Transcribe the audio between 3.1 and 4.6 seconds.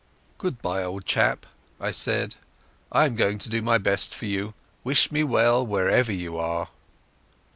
going to do my best for you.